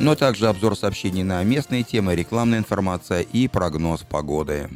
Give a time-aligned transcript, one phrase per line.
[0.00, 4.68] но также обзор сообщений на местные темы, рекламная информация и прогноз погоды.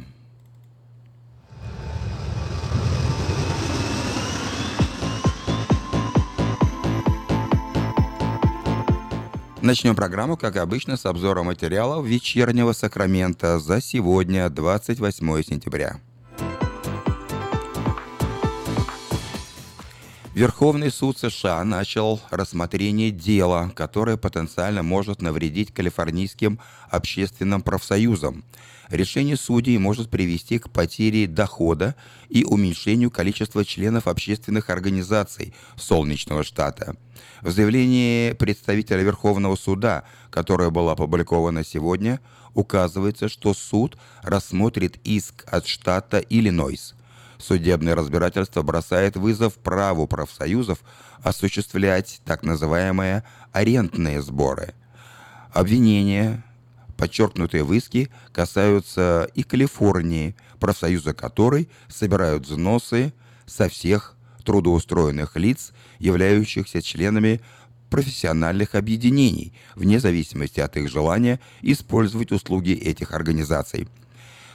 [9.61, 16.01] Начнем программу, как обычно, с обзора материалов вечернего Сакрамента за сегодня, 28 сентября.
[20.35, 26.59] Верховный суд США начал рассмотрение дела, которое потенциально может навредить калифорнийским
[26.89, 28.43] общественным профсоюзам.
[28.89, 31.93] Решение судей может привести к потере дохода
[32.29, 36.95] и уменьшению количества членов общественных организаций Солнечного штата.
[37.41, 42.19] В заявлении представителя Верховного суда, которое было опубликовано сегодня,
[42.55, 46.95] указывается, что суд рассмотрит иск от штата Иллинойс–
[47.45, 50.79] Судебное разбирательство бросает вызов праву профсоюзов
[51.21, 54.73] осуществлять так называемые арендные сборы.
[55.51, 56.41] Обвинения,
[56.95, 63.11] подчеркнутые в иске, касаются и Калифорнии, профсоюзы которой собирают взносы
[63.45, 64.15] со всех
[64.45, 67.41] трудоустроенных лиц, являющихся членами
[67.89, 73.89] профессиональных объединений, вне зависимости от их желания использовать услуги этих организаций–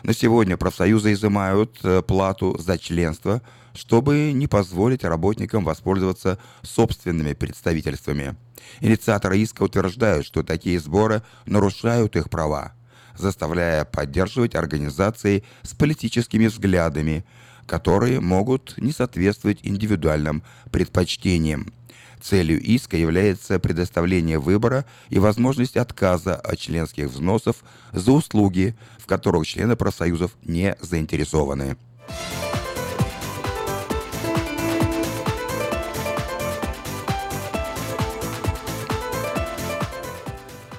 [0.02, 3.42] на сегодня профсоюзы изымают э, плату за членство,
[3.74, 8.36] чтобы не позволить работникам воспользоваться собственными представительствами.
[8.80, 12.72] Инициаторы иска утверждают, что такие сборы нарушают их права,
[13.16, 17.24] заставляя поддерживать организации с политическими взглядами,
[17.66, 21.72] которые могут не соответствовать индивидуальным предпочтениям.
[22.20, 27.56] Целью иска является предоставление выбора и возможность отказа от членских взносов
[27.92, 31.76] за услуги, в которых члены профсоюзов не заинтересованы.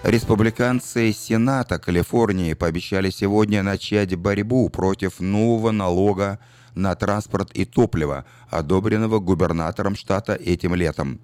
[0.03, 6.40] Республиканцы Сената Калифорнии пообещали сегодня начать борьбу против нового налога
[6.74, 11.19] на транспорт и топливо, одобренного губернатором штата этим летом.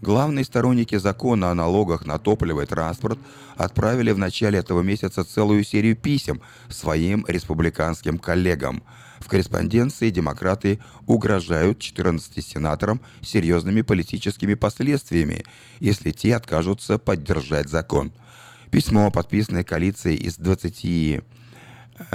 [0.00, 3.18] Главные сторонники закона о налогах на топливо и транспорт
[3.56, 8.82] отправили в начале этого месяца целую серию писем своим республиканским коллегам.
[9.18, 15.44] В корреспонденции демократы угрожают 14 сенаторам серьезными политическими последствиями,
[15.80, 18.12] если те откажутся поддержать закон.
[18.70, 21.22] Письмо, подписанное коалицией из 20 Э,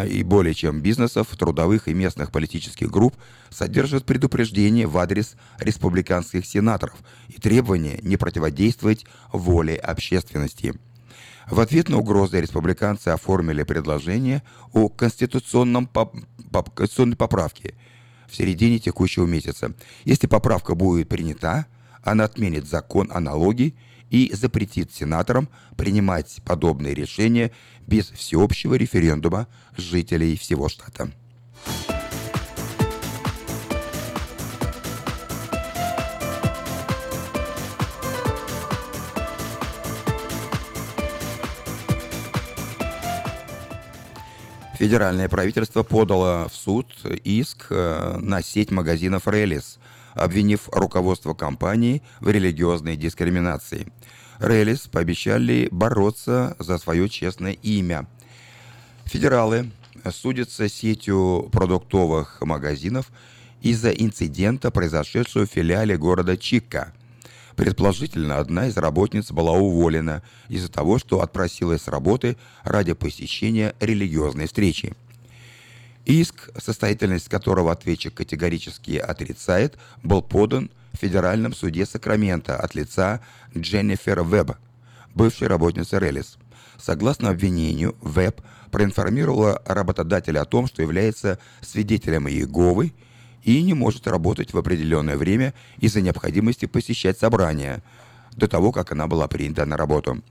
[0.05, 3.16] и более чем бизнесов, трудовых и местных политических групп
[3.49, 10.73] содержит предупреждение в адрес республиканских сенаторов и требование не противодействовать воле общественности.
[11.49, 16.16] В ответ на угрозы республиканцы оформили предложение о конституционном поп
[16.73, 17.75] конституционной поправке
[18.27, 19.73] в середине текущего месяца.
[20.05, 21.66] Если поправка будет принята,
[22.01, 23.73] она отменит закон о налоге
[24.13, 27.51] и запретит сенаторам принимать подобные решения
[27.88, 31.12] без всеобщего референдума жителей всего штата.
[44.78, 49.79] Федеральное правительство подало в суд иск э, на сеть магазинов «Релис»,
[50.13, 53.91] обвинив руководство компании в религиозной дискриминации.
[54.40, 58.07] Релис пообещали бороться за свое честное имя.
[59.06, 59.72] Федералы
[60.12, 63.12] судятся сетью продуктовых магазинов
[63.62, 66.94] из-за инцидента, произошедшего в филиале города Чикка.
[67.56, 74.47] Предположительно, одна из работниц была уволена из-за того, что отпросилась с работы ради посещения религиозной
[74.47, 74.96] встречи.
[76.06, 83.22] Иск, состоятельность которого ответчик категорически отрицает, был подан в Федеральном суде Сакрамента от лица
[83.58, 84.52] Дженнифер Веб,
[85.16, 86.38] бывшей работницы Релис.
[86.78, 92.91] Согласно обвинению, Веб проинформировала работодателя о том, что является свидетелем Иеговы
[93.44, 97.82] и не может работать в определенное время из-за необходимости посещать собрания
[98.35, 100.22] до того, как она была принята на работу.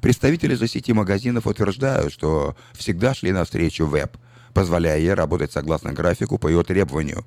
[0.00, 4.16] Представители же сети магазинов утверждают, что всегда шли навстречу Веб–
[4.54, 7.24] позволяя ей работать согласно графику по ее требованию.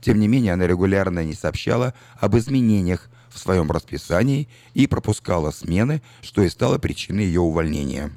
[0.00, 6.02] Тем не менее, она регулярно не сообщала об изменениях в своем расписании и пропускала смены,
[6.22, 8.10] что и стало причиной ее увольнения.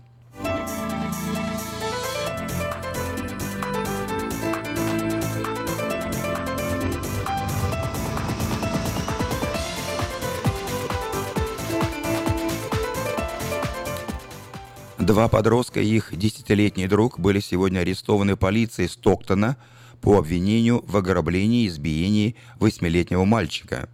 [15.04, 19.58] Два подростка и их десятилетний друг были сегодня арестованы полицией Стоктона
[20.00, 23.90] по обвинению в ограблении и избиении восьмилетнего мальчика.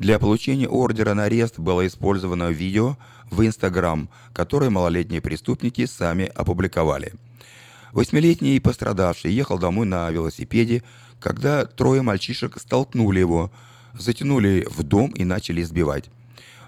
[0.00, 2.96] Для получения ордера на арест было использовано видео
[3.30, 7.12] в Инстаграм, которое малолетние преступники сами опубликовали.
[7.92, 10.82] Восьмилетний пострадавший ехал домой на велосипеде,
[11.20, 13.52] когда трое мальчишек столкнули его,
[13.96, 16.10] затянули в дом и начали избивать.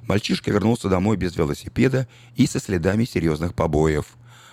[0.06, 4.06] Мальчишка вернулся домой без велосипеда и со следами серьезных побоев.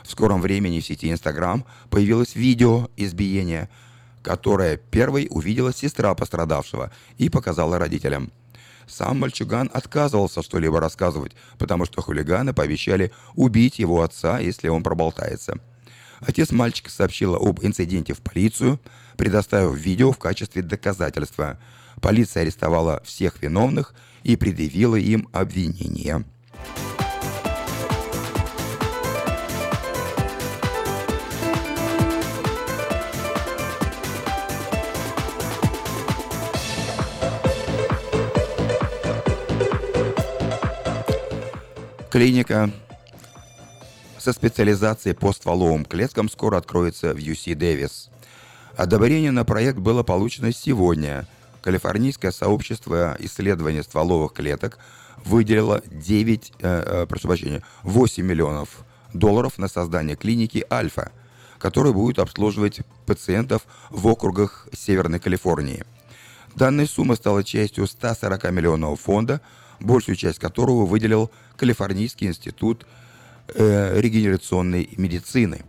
[0.04, 3.70] В скором времени в сети Инстаграм появилось видео избиения,
[4.22, 8.32] которое первой увидела сестра пострадавшего и показала родителям.
[8.88, 15.60] Сам мальчуган отказывался что-либо рассказывать, потому что хулиганы пообещали убить его отца, если он проболтается.
[16.22, 18.80] Отец мальчика сообщила об инциденте в полицию,
[19.16, 21.60] предоставив видео в качестве доказательства.
[22.02, 23.94] Полиция арестовала всех виновных
[24.24, 26.24] и предъявила им обвинения.
[42.10, 42.72] Клиника
[44.18, 48.10] со специализацией по стволовым клеткам скоро откроется в UC Дэвис.
[48.76, 51.28] Одобрение на проект было получено сегодня.
[51.62, 54.80] Калифорнийское сообщество исследования стволовых клеток
[55.26, 61.12] выделило 9, э, э, прошу прощения, 8 миллионов долларов на создание клиники Альфа,
[61.58, 65.84] которая будет обслуживать пациентов в округах Северной Калифорнии.
[66.56, 69.42] Данная сумма стала частью 140 миллионов фонда,
[69.80, 72.86] большую часть которого выделил Калифорнийский институт
[73.48, 75.64] э, регенерационной медицины.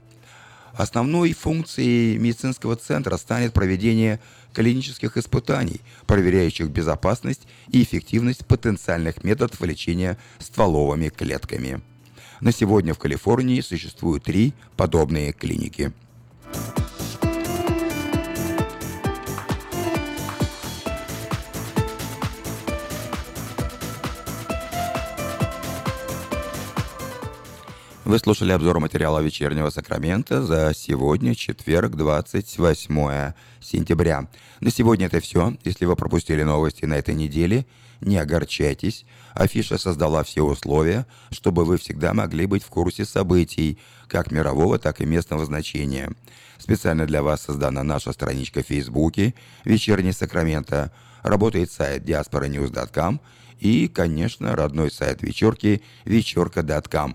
[0.75, 4.21] Основной функцией медицинского центра станет проведение
[4.53, 11.81] клинических испытаний, проверяющих безопасность и эффективность потенциальных методов лечения стволовыми клетками.
[12.41, 15.93] На сегодня в Калифорнии существуют три подобные клиники.
[28.11, 34.27] Вы слушали обзор материала вечернего Сакрамента за сегодня, четверг, 28 сентября.
[34.59, 35.57] На сегодня это все.
[35.63, 37.67] Если вы пропустили новости на этой неделе,
[38.01, 39.05] не огорчайтесь.
[39.33, 43.79] Афиша создала все условия, чтобы вы всегда могли быть в курсе событий,
[44.09, 46.11] как мирового, так и местного значения.
[46.59, 49.35] Специально для вас создана наша страничка в Фейсбуке
[49.65, 50.91] «Вечерний Сакраменто».
[51.23, 53.21] Работает сайт diasporanews.com
[53.61, 57.15] и, конечно, родной сайт вечерки вечерка.com.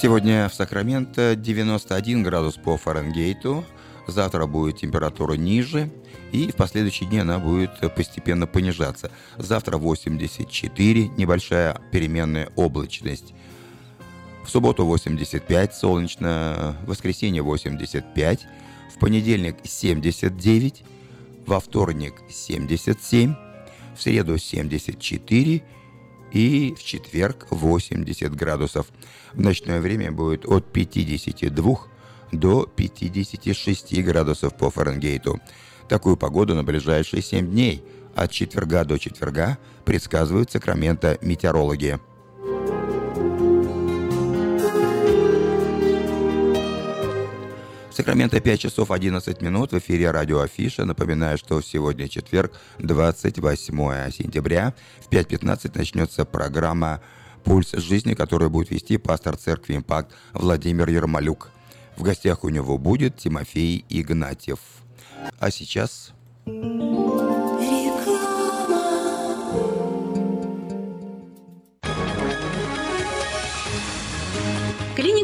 [0.00, 3.66] Сегодня в Сакраменто 91 градус по Фаренгейту.
[4.06, 5.90] Завтра будет температура ниже,
[6.32, 9.10] и в последующие дни она будет постепенно понижаться.
[9.36, 13.34] Завтра 84, небольшая переменная облачность.
[14.42, 18.46] В субботу 85, солнечно, в воскресенье 85,
[18.96, 20.82] в понедельник 79,
[21.44, 23.34] во вторник 77,
[23.94, 25.62] в среду 74
[26.32, 28.86] и в четверг 80 градусов.
[29.32, 31.78] В ночное время будет от 52
[32.32, 35.40] до 56 градусов по Фаренгейту.
[35.88, 37.82] Такую погоду на ближайшие 7 дней
[38.14, 41.98] от четверга до четверга предсказывают Сакраменто метеорологи.
[48.00, 50.86] Сакраменто 5 часов 11 минут в эфире радио Афиша.
[50.86, 54.72] Напоминаю, что сегодня четверг, 28 сентября.
[55.00, 57.02] В 5.15 начнется программа
[57.44, 61.50] «Пульс жизни», которую будет вести пастор церкви «Импакт» Владимир Ермолюк.
[61.98, 64.60] В гостях у него будет Тимофей Игнатьев.
[65.38, 66.14] А сейчас...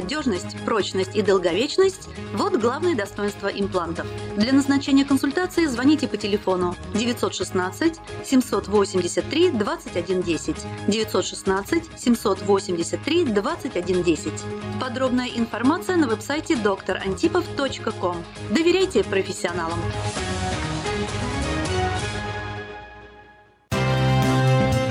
[0.00, 4.06] надежность, прочность и долговечность– вот главные достоинства имплантов.
[4.36, 14.32] Для назначения консультации звоните по телефону 916 783 2110 916 783 2110.
[14.80, 18.16] Подробная информация на веб-сайте drantipov.com.
[18.50, 19.78] Доверяйте профессионалам.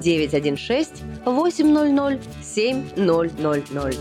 [0.00, 3.98] 916 800 7000.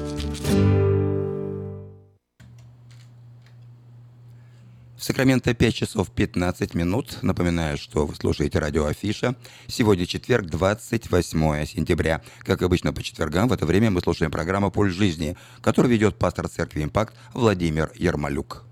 [4.98, 7.20] В Сакраменто 5 часов 15 минут.
[7.22, 9.36] Напоминаю, что вы слушаете радио Афиша.
[9.68, 12.24] Сегодня четверг, 28 сентября.
[12.40, 16.50] Как обычно по четвергам в это время мы слушаем программу «Пульс жизни», которую ведет пастор
[16.50, 18.64] церкви «Импакт» Владимир Ермолюк.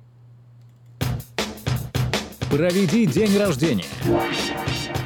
[2.49, 3.85] Проведи день рождения,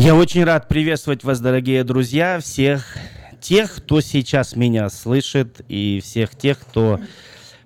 [0.00, 2.96] Я очень рад приветствовать вас, дорогие друзья, всех
[3.40, 7.00] тех, кто сейчас меня слышит, и всех тех, кто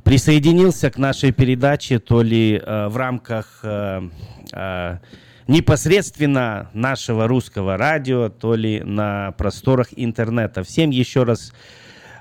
[0.02, 4.08] присоединился к нашей передаче, то ли э, в рамках э,
[4.50, 4.98] э,
[5.46, 10.62] непосредственно нашего русского радио, то ли на просторах интернета.
[10.62, 11.52] Всем еще раз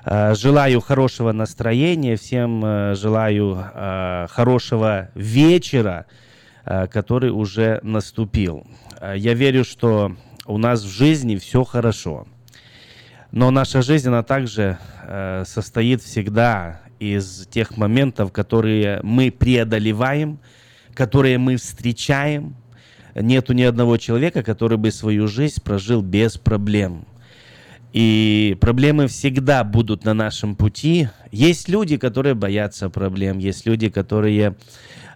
[0.04, 6.06] Э, желаю хорошего настроения, всем э, желаю э, хорошего вечера,
[6.64, 8.66] который уже наступил.
[9.00, 10.16] Я верю, что
[10.46, 12.26] у нас в жизни все хорошо.
[13.30, 14.78] Но наша жизнь, она также
[15.44, 20.38] состоит всегда из тех моментов, которые мы преодолеваем,
[20.94, 22.54] которые мы встречаем.
[23.14, 27.06] Нету ни одного человека, который бы свою жизнь прожил без проблем.
[27.92, 31.08] И проблемы всегда будут на нашем пути.
[31.30, 34.54] Есть люди, которые боятся проблем, есть люди, которые э,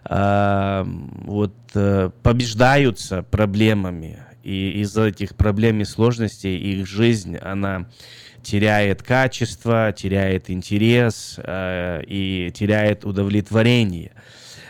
[0.09, 4.19] вот, э, побеждаются проблемами.
[4.43, 7.87] И из-за этих проблем и сложностей их жизнь, она
[8.41, 14.13] теряет качество, теряет интерес э, и теряет удовлетворение.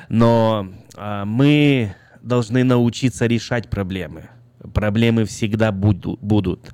[0.10, 4.30] Но э, мы должны научиться решать проблемы.
[4.74, 6.74] Проблемы всегда буду, будут.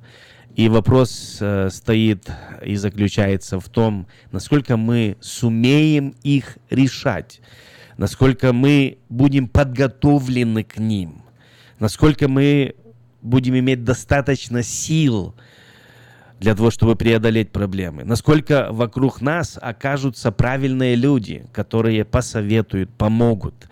[0.56, 2.30] И вопрос э, стоит
[2.64, 7.40] и заключается в том, насколько мы сумеем их решать,
[7.96, 11.22] насколько мы будем подготовлены к ним,
[11.78, 12.74] насколько мы
[13.22, 15.34] будем иметь достаточно сил
[16.40, 23.68] для того, чтобы преодолеть проблемы, насколько вокруг нас окажутся правильные люди, которые посоветуют, помогут.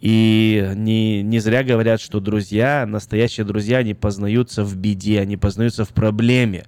[0.00, 5.86] И не, не зря говорят, что друзья, настоящие друзья, они познаются в беде, они познаются
[5.86, 6.64] в проблеме.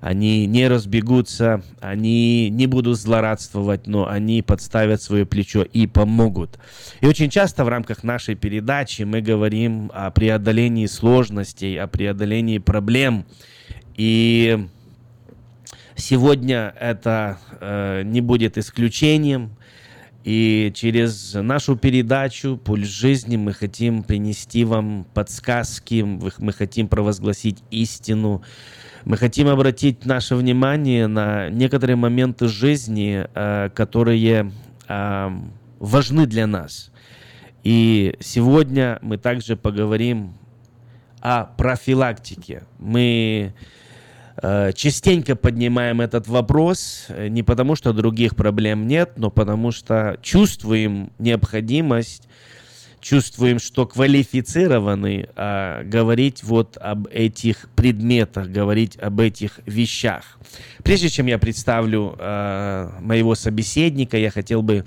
[0.00, 6.58] Они не разбегутся, они не будут злорадствовать, но они подставят свое плечо и помогут.
[7.00, 13.24] И очень часто в рамках нашей передачи мы говорим о преодолении сложностей, о преодолении проблем.
[13.96, 14.66] И
[15.96, 19.56] сегодня это э, не будет исключением.
[20.24, 28.42] И через нашу передачу «Пульс жизни» мы хотим принести вам подсказки, мы хотим провозгласить истину,
[29.06, 34.50] мы хотим обратить наше внимание на некоторые моменты жизни, э, которые
[34.88, 35.30] э,
[35.78, 36.90] важны для нас.
[37.62, 40.34] И сегодня мы также поговорим
[41.20, 42.64] о профилактике.
[42.80, 43.54] Мы
[44.42, 51.10] Э, частенько поднимаем этот вопрос не потому, что других проблем нет, но потому что чувствуем
[51.18, 52.28] необходимость,
[53.00, 60.38] чувствуем, что квалифицированы а, говорить вот об этих предметах, говорить об этих вещах.
[60.82, 64.84] Прежде чем я представлю а, моего собеседника, я хотел бы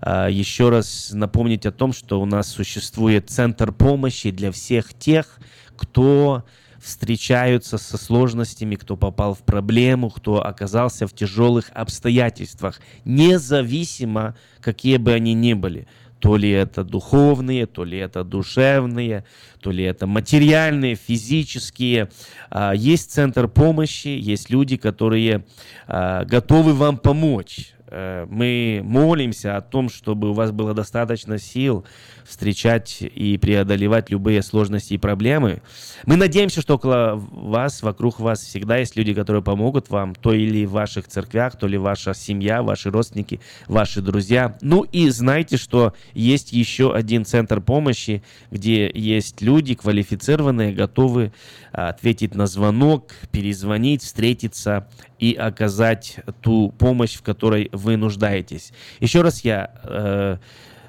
[0.00, 5.38] а, еще раз напомнить о том, что у нас существует центр помощи для всех тех,
[5.76, 6.44] кто
[6.80, 15.12] встречаются со сложностями, кто попал в проблему, кто оказался в тяжелых обстоятельствах, независимо, какие бы
[15.12, 15.86] они ни были.
[16.20, 19.24] То ли это духовные, то ли это душевные,
[19.60, 22.10] то ли это материальные, физические.
[22.50, 25.44] А, есть центр помощи, есть люди, которые
[25.86, 27.72] а, готовы вам помочь.
[27.90, 31.84] Э, мы молимся о том, чтобы у вас было достаточно сил
[32.24, 35.62] встречать и преодолевать любые сложности и проблемы.
[36.06, 40.64] Мы надеемся, что около вас, вокруг вас всегда есть люди, которые помогут вам, то или
[40.64, 44.56] в ваших церквях, то ли ваша семья, ваши родственники, ваши друзья.
[44.60, 51.32] Ну и знайте, что есть еще один центр помощи, где есть люди квалифицированные, готовы
[51.72, 58.72] ответить на звонок, перезвонить, встретиться и оказать ту помощь, в которой вы нуждаетесь.
[59.00, 60.36] Еще раз я э,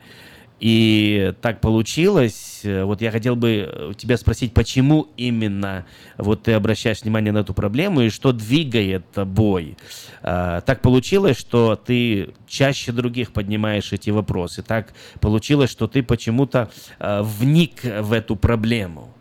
[0.62, 5.87] И так получилось, э, вот я хотел бы тебя спросить, почему именно
[6.18, 9.77] вот ты обращаешь внимание на эту проблему и что двигает тобой.
[10.22, 14.62] А, так получилось, что ты чаще других поднимаешь эти вопросы.
[14.62, 16.70] Так получилось, что ты почему-то
[17.01, 19.12] э, вник в эту проблему.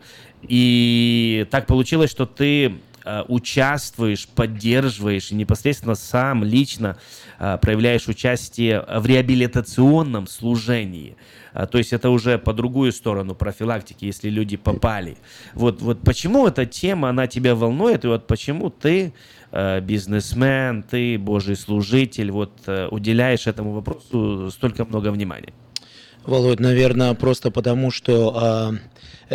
[0.44, 6.98] И так получилось, что ты Э, участвуешь, поддерживаешь и непосредственно сам лично
[7.40, 11.16] э, проявляешь участие в реабилитационном служении.
[11.54, 15.18] Э, то есть это уже по другую сторону профилактики, если люди попали.
[15.56, 19.14] Вот, вот почему эта тема, она тебя волнует, и вот почему ты
[19.52, 22.54] бизнесмен, ты божий служитель, вот
[22.90, 25.52] уделяешь этому вопросу столько много внимания?
[26.24, 28.78] Володь, наверное, просто потому, что Э,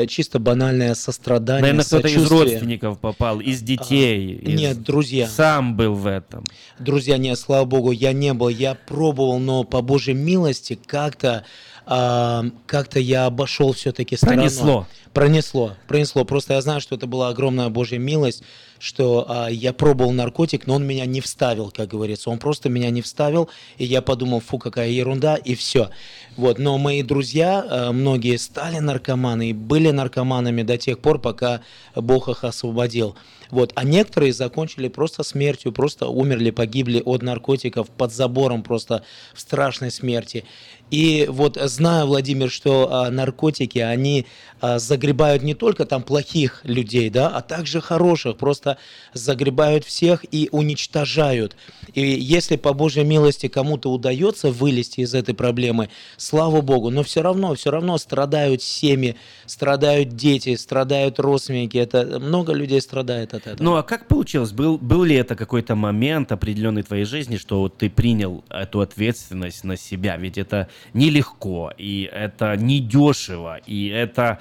[0.05, 4.43] чисто банальное сострадание, Наверное, кто-то из родственников попал, из детей.
[4.45, 4.61] А, из...
[4.61, 5.27] Нет, друзья.
[5.27, 6.45] Сам был в этом.
[6.79, 8.49] Друзья, нет, слава богу, я не был.
[8.49, 11.45] Я пробовал, но по Божьей милости как-то
[11.89, 14.51] а, как-то я обошел все-таки стороной.
[14.51, 14.87] Пронесло.
[15.13, 16.25] Пронесло, пронесло.
[16.25, 18.43] Просто я знаю, что это была огромная Божья милость,
[18.81, 22.29] что а, я пробовал наркотик, но он меня не вставил, как говорится.
[22.29, 25.91] Он просто меня не вставил, и я подумал, фу, какая ерунда, и все.
[26.37, 31.61] Вот, но мои друзья, а, многие стали наркоманы и были наркоманами до тех пор, пока
[31.95, 33.17] Бог их освободил.
[33.51, 33.73] Вот.
[33.75, 39.91] А некоторые закончили просто смертью, просто умерли, погибли от наркотиков под забором просто в страшной
[39.91, 40.45] смерти.
[40.91, 44.27] И вот знаю, Владимир, что а, наркотики, они
[44.61, 48.79] а, загребают не только там плохих людей, да, а также хороших, просто
[49.13, 51.57] загребают всех и уничтожают.
[51.95, 57.21] И если по Божьей милости кому-то удается вылезти из этой проблемы, слава Богу, но все
[57.21, 63.63] равно, все равно страдают семьи, страдают дети, страдают родственники, это много людей страдает от этого.
[63.63, 64.53] Ну а как получилось?
[64.53, 68.81] Был, был ли это какой-то момент определенный в твоей жизни, что вот ты принял эту
[68.81, 70.17] ответственность на себя?
[70.17, 74.41] Ведь это нелегко, и это недешево, и это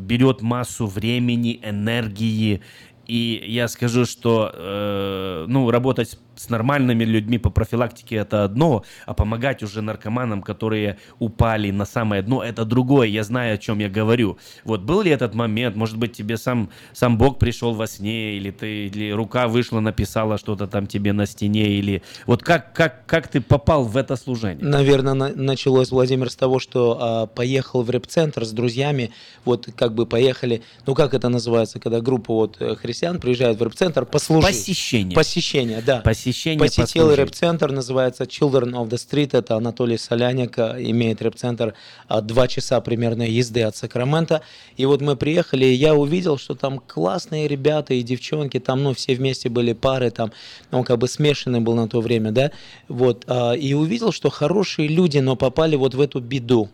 [0.00, 2.62] берет массу времени, энергии.
[3.06, 9.14] И я скажу, что э, ну, работать с нормальными людьми по профилактике это одно, а
[9.14, 13.08] помогать уже наркоманам, которые упали на самое дно, это другое.
[13.08, 14.38] Я знаю, о чем я говорю.
[14.64, 15.76] Вот был ли этот момент?
[15.76, 20.38] Может быть, тебе сам, сам Бог пришел во сне, или ты или рука вышла, написала
[20.38, 24.64] что-то там тебе на стене, или вот как, как, как ты попал в это служение?
[24.64, 29.10] Наверное, на, началось, Владимир, с того, что а, поехал в рэп-центр с друзьями,
[29.44, 33.62] вот как бы поехали, ну как это называется, когда группа вот э, христиан приезжает в
[33.62, 34.48] рэп-центр послужить.
[34.48, 35.14] Посещение.
[35.14, 36.00] Посещение, да.
[36.00, 41.74] Посещение посещение Посетил рэп-центр, называется Children of the Street, это Анатолий Соляник, имеет рэп-центр
[42.06, 44.42] а, два часа примерно езды от Сакрамента.
[44.76, 48.94] И вот мы приехали, и я увидел, что там классные ребята и девчонки, там, ну,
[48.94, 50.32] все вместе были пары, там,
[50.70, 52.50] он как бы смешанный был на то время, да,
[52.88, 56.68] вот, а, и увидел, что хорошие люди, но попали вот в эту беду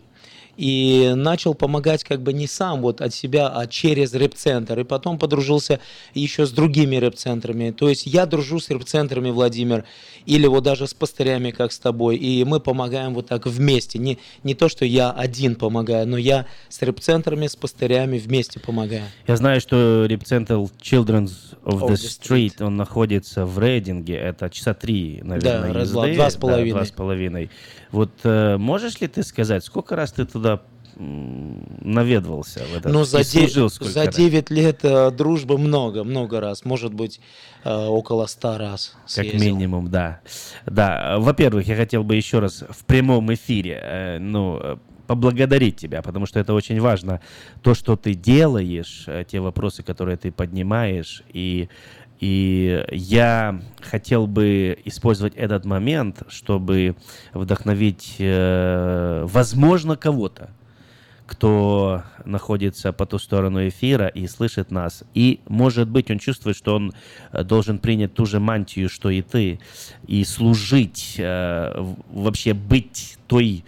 [0.56, 4.80] и начал помогать как бы не сам вот от себя, а через рэп-центр.
[4.80, 5.80] И потом подружился
[6.14, 7.70] еще с другими рэп-центрами.
[7.70, 9.84] То есть я дружу с рэп-центрами, Владимир,
[10.26, 13.98] или вот даже с пастырями, как с тобой, и мы помогаем вот так вместе.
[13.98, 19.04] Не, не то, что я один помогаю, но я с рэп-центрами, с пастырями вместе помогаю.
[19.26, 21.32] Я знаю, что рэп-центр Children's
[21.64, 25.80] of, of the, the street, street, он находится в Рейдинге, это часа три, наверное, да,
[25.80, 26.14] езды.
[26.14, 26.70] Два с половиной.
[26.70, 27.50] Да, два с половиной.
[27.90, 30.43] Вот э, можешь ли ты сказать, сколько раз ты туда
[30.96, 36.64] наведывался в этот Ну, за, служил за 9 лет э, дружбы много, много раз.
[36.64, 37.20] Может быть,
[37.64, 39.32] э, около 100 раз съездил.
[39.32, 40.20] Как минимум, да.
[40.66, 44.76] Да, во-первых, я хотел бы еще раз в прямом эфире, э, ну, э,
[45.06, 47.20] поблагодарить тебя, потому что это очень важно.
[47.62, 51.68] То, что ты делаешь, э, те вопросы, которые ты поднимаешь, и
[52.20, 56.94] И я хотел бы использовать этот момент, чтобы
[57.34, 60.48] вдохновить, э, возможно, кого-то,
[61.26, 65.04] кто находится по ту сторону эфира и слышит нас.
[65.14, 66.92] И, может быть, он чувствует, что он
[67.32, 69.58] э, должен принять ту же мантию, что и ты,
[70.06, 73.64] и служить, э, вообще быть той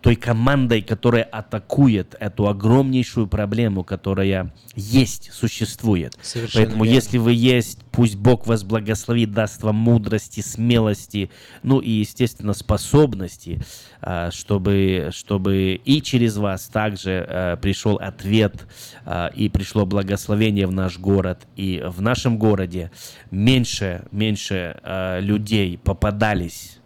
[0.00, 6.16] той командой, которая атакует эту огромнейшую проблему, которая есть, существует.
[6.22, 6.94] Совершенно Поэтому верно.
[6.94, 11.30] если вы есть, пусть Бог вас благословит, даст вам мудрости, смелости,
[11.62, 13.60] ну и, естественно, способности,
[14.00, 18.66] а, чтобы, чтобы и через вас также а, пришел ответ
[19.04, 21.46] а, и пришло благословение в наш город.
[21.56, 22.90] И в нашем городе
[23.30, 24.76] меньше, меньше
[25.20, 26.78] людей попадались.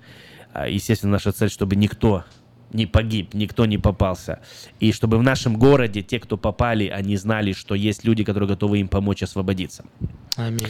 [0.69, 2.25] Естественно, наша цель, чтобы никто
[2.75, 4.41] не погиб, никто не попался.
[4.81, 8.81] И чтобы в нашем городе те, кто попали, они знали, что есть люди, которые готовы
[8.81, 9.85] им помочь освободиться.
[10.37, 10.69] Аминь.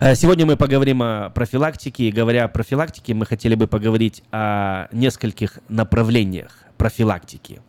[0.00, 2.08] Э, сегодня мы поговорим о профилактике.
[2.08, 7.60] И говоря о профилактике, мы хотели бы поговорить о нескольких направлениях профилактики.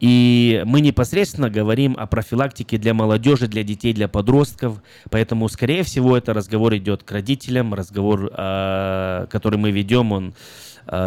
[0.00, 4.82] И мы непосредственно говорим о профилактике для молодежи, для детей, для подростков.
[5.10, 7.72] Поэтому, скорее всего, это разговор идет к родителям.
[7.72, 10.34] Разговор, э, который мы ведем, он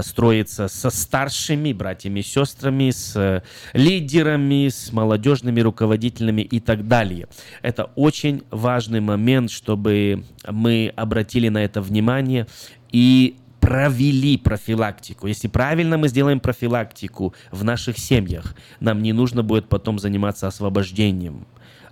[0.02, 3.42] строится со старшими братьями и сестрами, с э,
[3.74, 7.28] лидерами, с молодежными руководителями и так далее.
[7.62, 12.48] Это очень важный момент, чтобы мы обратили на это внимание
[12.92, 15.28] и провели профилактику.
[15.28, 21.46] Если правильно мы сделаем профилактику в наших семьях, нам не нужно будет потом заниматься освобождением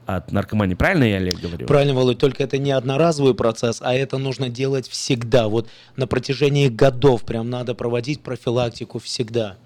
[0.06, 0.76] от наркомании.
[0.76, 1.68] Правильно я, Олег, говорю?
[1.68, 5.48] Правильно, Володь, только это не одноразовый процесс, а это нужно делать всегда.
[5.48, 9.58] Вот на протяжении годов прям надо проводить профилактику всегда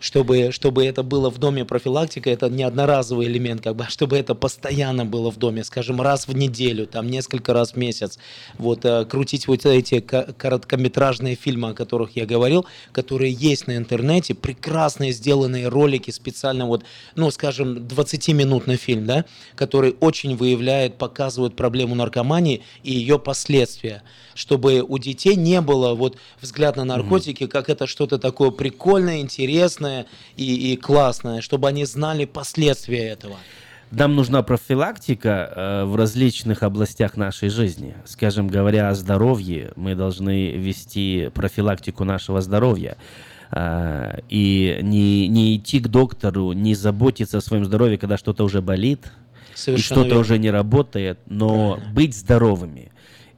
[0.00, 4.16] чтобы, чтобы это было в доме профилактика, это не одноразовый элемент, как бы, а чтобы
[4.16, 8.18] это постоянно было в доме, скажем, раз в неделю, там несколько раз в месяц.
[8.58, 14.34] Вот э, крутить вот эти короткометражные фильмы, о которых я говорил, которые есть на интернете,
[14.34, 21.94] прекрасные сделанные ролики специально вот, ну, скажем, 20-минутный фильм, да, который очень выявляет, показывает проблему
[21.94, 24.02] наркомании и ее последствия
[24.36, 27.48] чтобы у детей не было вот взгляд на наркотики, mm-hmm.
[27.48, 29.85] как это что-то такое прикольное, интересное
[30.36, 33.36] и, и классное, чтобы они знали последствия этого.
[33.90, 37.94] Нам нужна профилактика э, в различных областях нашей жизни.
[38.04, 42.96] Скажем, говоря о здоровье, мы должны вести профилактику нашего здоровья.
[43.52, 48.60] Э, и не, не идти к доктору, не заботиться о своем здоровье, когда что-то уже
[48.60, 49.12] болит,
[49.54, 51.94] Совершенно и что-то уже не работает, но Правильно.
[51.94, 52.90] быть здоровыми.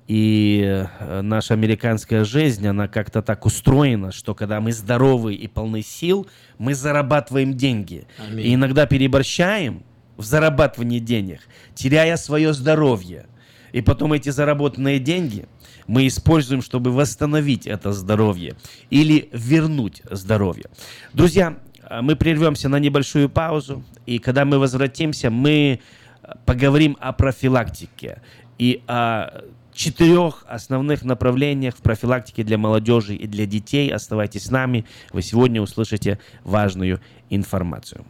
[0.09, 5.83] И э, наша американская жизнь, она как-то так устроена, что когда мы здоровы и полны
[5.83, 8.07] сил, мы зарабатываем деньги.
[8.19, 8.47] Аминь.
[8.47, 9.83] И иногда переборщаем
[10.17, 11.41] в зарабатывании денег,
[11.75, 13.27] теряя свое здоровье.
[13.73, 15.47] И потом эти заработанные деньги
[15.87, 18.57] мы используем, чтобы восстановить это здоровье
[18.89, 20.71] или вернуть здоровье.
[21.13, 25.81] Друзья, э, мы прервемся на небольшую паузу, и когда мы возвратимся, мы
[26.23, 28.23] э, поговорим о профилактике
[28.57, 29.43] и о
[29.79, 33.91] четырех основных направлениях в профилактике для молодежи и для детей.
[33.91, 34.85] Оставайтесь с нами.
[35.13, 38.05] Вы сегодня услышите важную информацию.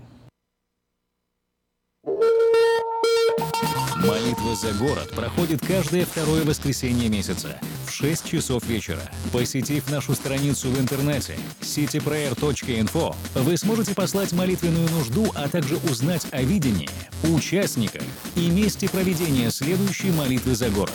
[4.07, 9.03] Молитва за город проходит каждое второе воскресенье месяца в 6 часов вечера.
[9.33, 16.41] Посетив нашу страницу в интернете cityprayer.info, вы сможете послать молитвенную нужду, а также узнать о
[16.43, 16.89] видении,
[17.25, 18.03] участниках
[18.37, 20.95] и месте проведения следующей молитвы за город.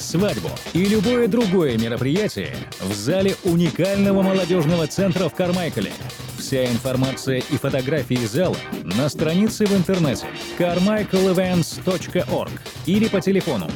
[0.11, 5.93] свадьбу и любое другое мероприятие в зале уникального молодежного центра в Кармайкале.
[6.37, 10.27] Вся информация и фотографии зала на странице в интернете
[10.59, 12.51] carmichaelevents.org
[12.87, 13.69] или по телефону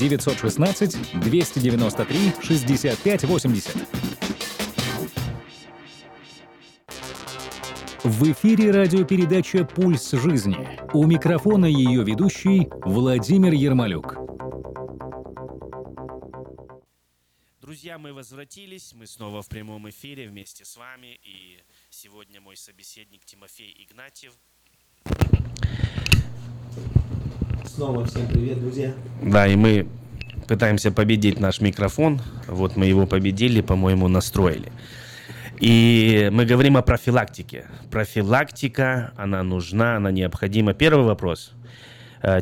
[0.00, 3.76] 916 293 65 80.
[8.02, 10.68] В эфире радиопередача «Пульс жизни».
[10.92, 14.26] У микрофона ее ведущий Владимир Ермолюк.
[17.86, 23.24] Друзья, мы возвратились, мы снова в прямом эфире вместе с вами, и сегодня мой собеседник
[23.24, 24.32] Тимофей Игнатьев.
[27.64, 28.92] Снова всем привет, друзья.
[29.22, 29.86] Да, и мы
[30.48, 32.20] пытаемся победить наш микрофон.
[32.48, 34.72] Вот мы его победили, по-моему, настроили.
[35.60, 37.68] И мы говорим о профилактике.
[37.92, 40.74] Профилактика, она нужна, она необходима.
[40.74, 41.52] Первый вопрос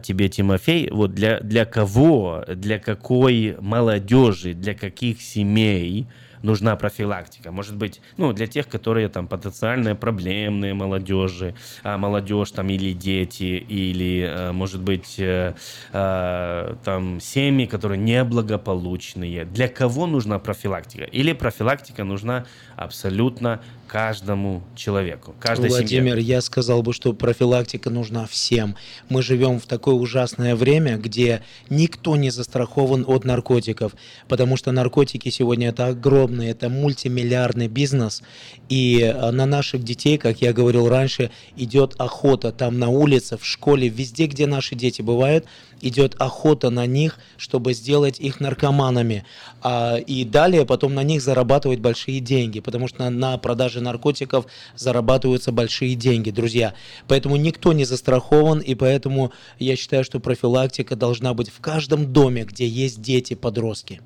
[0.02, 0.88] тебе, Тимофей.
[0.90, 6.06] Вот для, для кого, для какой молодежи, для каких семей–
[6.44, 7.50] нужна профилактика.
[7.50, 13.64] Может быть, ну, для тех, которые там потенциально проблемные молодежи, а, молодежь там или дети,
[13.68, 15.54] или, а, может быть, а,
[15.92, 19.44] а, там семьи, которые неблагополучные.
[19.46, 21.04] Для кого нужна профилактика?
[21.04, 22.44] Или профилактика нужна
[22.76, 26.26] абсолютно каждому человеку, каждой Владимир, семье.
[26.26, 28.76] я сказал бы, что профилактика нужна всем.
[29.08, 33.92] Мы живем в такое ужасное время, где никто не застрахован от наркотиков,
[34.26, 35.94] потому что наркотики сегодня это
[36.34, 38.22] огромный, это мультимиллиардный бизнес,
[38.68, 43.44] и э, на наших детей, как я говорил раньше, идет охота там на улице, в
[43.44, 45.46] школе, везде, где наши дети бывают,
[45.80, 49.24] идет охота на них, чтобы сделать их наркоманами.
[49.62, 54.46] А, и далее потом на них зарабатывать большие деньги, потому что на, на продаже наркотиков
[54.76, 56.74] зарабатываются большие деньги, друзья.
[57.08, 62.44] Поэтому никто не застрахован, и поэтому я считаю, что профилактика должна быть в каждом доме,
[62.44, 64.00] где есть дети, подростки.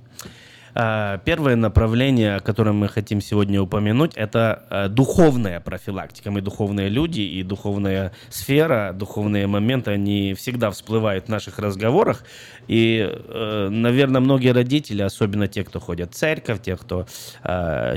[0.80, 6.30] А, первое направление, о котором мы хотим сегодня упомянуть, это а, духовная профилактика.
[6.30, 12.22] Мы духовные люди, и духовная сфера, духовные моменты, они всегда всплывают в наших разговорах.
[12.68, 17.06] И, э, наверное, многие родители, особенно те, кто ходят в церковь, те, кто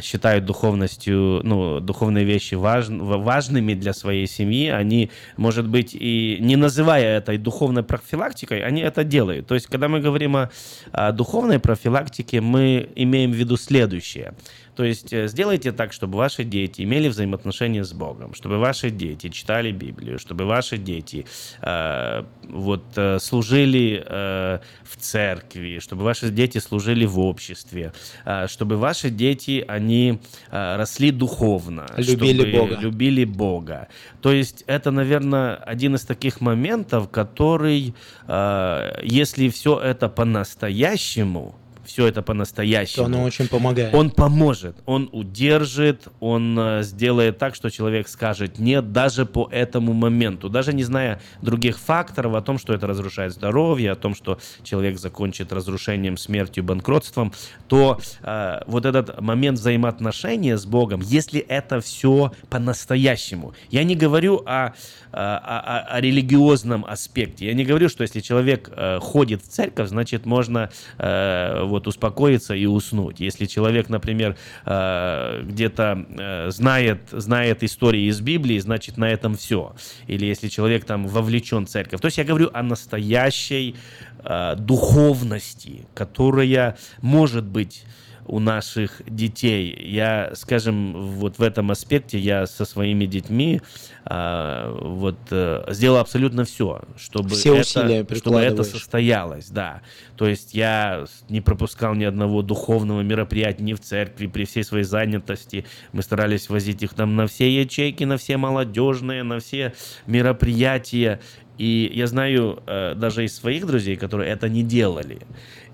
[0.01, 6.55] считают духовностью, ну, духовные вещи важ, важными для своей семьи, они, может быть, и не
[6.55, 9.47] называя этой духовной профилактикой, они это делают.
[9.47, 14.33] То есть, когда мы говорим о духовной профилактике, мы имеем в виду следующее.
[14.75, 19.29] То есть э, сделайте так, чтобы ваши дети имели взаимоотношения с Богом, чтобы ваши дети
[19.29, 21.25] читали Библию, чтобы ваши дети
[21.61, 27.91] э, вот, э, служили э, в церкви, чтобы ваши дети служили в обществе,
[28.25, 31.85] э, чтобы ваши дети, они э, росли духовно.
[31.97, 32.77] Любили Бога.
[32.79, 33.87] Любили Бога.
[34.21, 37.93] То есть это, наверное, один из таких моментов, который,
[38.27, 41.60] э, если все это по-настоящему,
[41.91, 43.05] все это по-настоящему.
[43.05, 43.93] То оно очень помогает.
[43.93, 49.91] Он поможет, он удержит, он э, сделает так, что человек скажет нет даже по этому
[49.91, 54.39] моменту, даже не зная других факторов о том, что это разрушает здоровье, о том, что
[54.63, 57.33] человек закончит разрушением, смертью, банкротством,
[57.67, 64.37] то э, вот этот момент взаимоотношения с Богом, если это все по-настоящему, я не говорю
[64.45, 64.73] о,
[65.11, 69.89] о, о, о религиозном аспекте, я не говорю, что если человек э, ходит в церковь,
[69.89, 73.19] значит можно э, вот успокоиться и уснуть.
[73.19, 79.75] Если человек, например, э, где-то э, знает, знает истории из Библии, значит на этом все.
[80.07, 82.01] Или если человек там вовлечен в церковь.
[82.01, 83.75] То есть я говорю о настоящей
[84.23, 87.83] э, духовности, которая может быть
[88.25, 89.77] у наших детей.
[89.87, 93.61] Я, скажем, вот в этом аспекте я со своими детьми
[94.03, 99.81] а, вот э, сделал абсолютно все, чтобы все это, чтобы это состоялось, да.
[100.17, 104.85] То есть я не пропускал ни одного духовного мероприятия ни в церкви при всей своей
[104.85, 105.65] занятости.
[105.93, 109.73] Мы старались возить их там на все ячейки, на все молодежные, на все
[110.07, 111.19] мероприятия.
[111.57, 115.19] И я знаю э, даже из своих друзей, которые это не делали.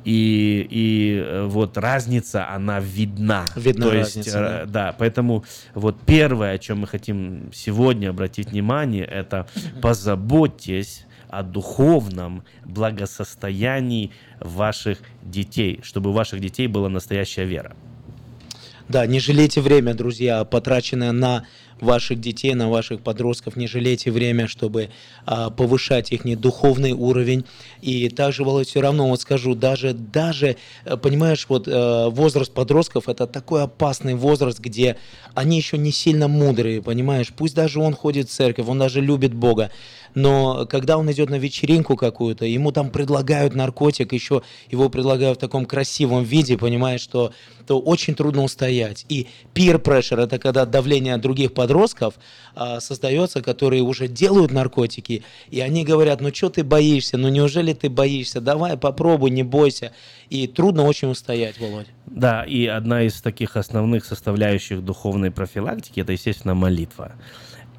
[0.07, 3.45] И, и э, вот разница, она видна.
[3.57, 4.61] Видна То разница, есть, да.
[4.61, 5.43] э, да, поэтому
[5.73, 9.47] вот первое, о чем мы хотим сегодня обратить внимание, это
[9.81, 17.75] позаботьтесь о духовном благосостоянии ваших детей, чтобы у ваших детей была настоящая вера.
[18.89, 21.43] Да, не жалейте время, друзья, потраченное на
[21.81, 24.89] ваших детей, на ваших подростков, не жалейте время, чтобы
[25.25, 27.45] а, повышать их духовный уровень.
[27.81, 33.09] И также, Володь, все равно вот скажу, даже, даже, э, понимаешь, вот э, возраст подростков
[33.09, 34.97] это такой опасный возраст, где
[35.35, 39.33] они еще не сильно мудрые, понимаешь, пусть даже он ходит в церковь, он даже любит
[39.33, 39.69] Бога,
[40.15, 45.41] но когда он идет на вечеринку какую-то, ему там предлагают наркотик, еще его предлагают в
[45.41, 47.33] таком красивом виде, понимаешь, что
[47.67, 49.05] то очень трудно устоять.
[49.09, 52.15] И peer pressure, это когда давление других подростков
[52.55, 57.73] а, создается, которые уже делают наркотики, и они говорят, ну что ты боишься, ну неужели
[57.73, 59.91] ты боишься, давай попробуй, не бойся.
[60.29, 61.89] И трудно очень устоять, Володя.
[62.05, 67.13] Да, и одна из таких основных составляющих духовной профилактики– это, естественно, молитва.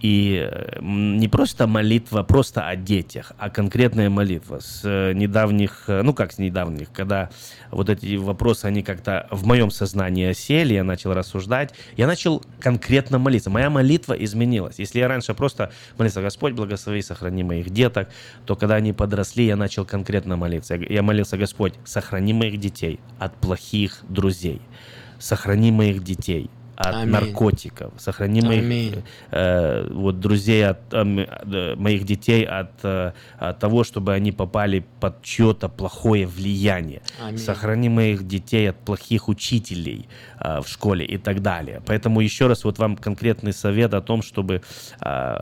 [0.00, 4.60] И э, не просто молитва просто о детях, а конкретная молитва.
[4.60, 7.30] С э, недавних, э, ну как с недавних, когда
[7.70, 13.18] вот эти вопросы, они как-то в моем сознании осели, я начал рассуждать, я начал конкретно
[13.18, 13.50] молиться.
[13.50, 14.78] Моя молитва изменилась.
[14.78, 18.08] Если я раньше просто молился, Господь, благослови, сохрани моих деток,
[18.46, 20.74] то когда они подросли, я начал конкретно молиться.
[20.76, 24.62] Я молился, Господь, сохрани моих детей от плохих друзей,
[25.18, 27.10] сохрани моих детей от Аминь.
[27.10, 29.02] наркотиков, сохрани моих
[29.32, 35.20] э, вот друзей от э, моих детей от, э, от того, чтобы они попали под
[35.20, 37.38] чье-то плохое влияние, Аминь.
[37.38, 40.08] сохрани моих детей от плохих учителей
[40.38, 41.82] э, в школе и так далее.
[41.84, 44.62] Поэтому еще раз вот вам конкретный совет о том, чтобы
[45.00, 45.36] э,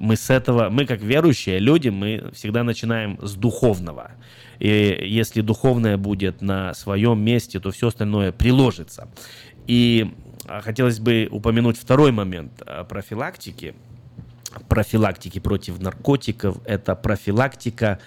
[0.00, 4.12] мы с этого, мы как верующие люди, мы всегда начинаем с духовного.
[4.58, 9.08] И если духовное будет на своем месте, то все остальное приложится.
[9.66, 10.14] И
[10.62, 13.74] хотелось бы упомянуть второй момент а, профилактики.
[14.68, 18.00] Профилактики против наркотиков– это профилактика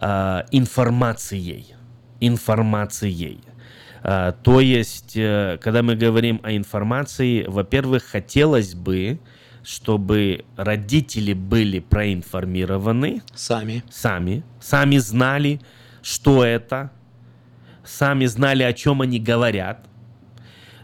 [0.00, 1.74] э, информацией.
[2.20, 3.40] Информацией.
[4.02, 9.20] Э, то есть, э, когда мы говорим о информации, во-первых, хотелось бы,
[9.62, 13.22] чтобы родители были проинформированы.
[13.34, 13.84] Сами.
[13.88, 14.42] Сами.
[14.60, 15.60] Сами знали,
[16.02, 16.90] что это.
[17.84, 19.87] Сами знали, о чем они говорят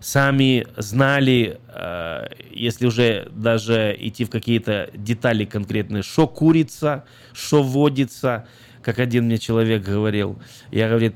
[0.04, 8.46] сами знали, э, если уже даже идти в какие-то детали конкретные, что курица, что вводится,
[8.82, 10.38] как один мне человек говорил.
[10.70, 11.14] Я, говорит,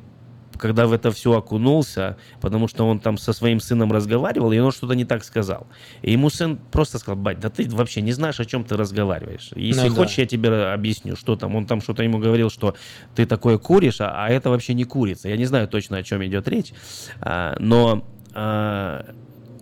[0.57, 4.73] когда в это все окунулся, потому что он там со своим сыном разговаривал, и он
[4.73, 5.67] что-то не так сказал.
[6.01, 9.51] И ему сын просто сказал, бать, да ты вообще не знаешь, о чем ты разговариваешь.
[9.55, 10.23] Если ну, хочешь, да.
[10.23, 11.55] я тебе объясню, что там.
[11.55, 12.75] Он там что-то ему говорил, что
[13.15, 15.29] ты такое куришь, а, а это вообще не курица.
[15.29, 16.73] Я не знаю точно, о чем идет речь,
[17.21, 18.03] а, но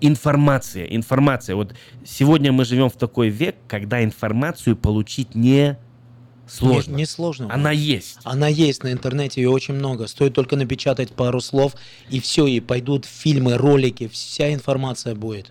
[0.00, 1.56] информация, информация.
[1.56, 5.78] Вот сегодня мы живем в такой век, когда информацию получить не
[6.48, 6.90] сложно.
[6.90, 7.52] Не, не сложно.
[7.52, 8.18] Она есть.
[8.24, 10.06] Она есть на интернете, ее очень много.
[10.06, 11.74] Стоит только напечатать пару слов,
[12.10, 15.50] и все, и пойдут фильмы, ролики, вся информация будет.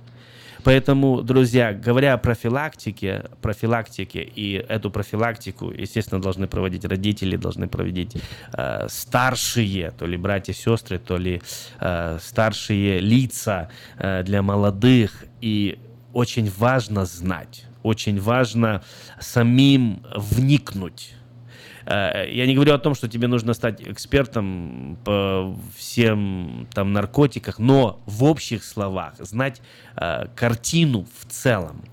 [0.65, 8.17] Поэтому, друзья, говоря о профилактике, профилактике, и эту профилактику, естественно, должны проводить родители, должны проводить
[8.51, 11.43] э, старшие, то ли братья, сестры, то ли
[11.79, 15.25] э, старшие лица э, для молодых.
[15.39, 15.77] И
[16.13, 18.81] очень важно знать, очень важно
[19.19, 21.13] самим вникнуть
[21.87, 28.01] я не говорю о том, что тебе нужно стать экспертом по всем там наркотиках, но
[28.05, 29.61] в общих словах знать
[29.95, 31.83] э, картину в целом.